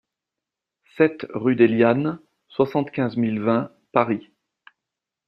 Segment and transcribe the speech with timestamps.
[0.97, 2.17] sept rue des Lyanes,
[2.47, 4.31] soixante-quinze mille vingt Paris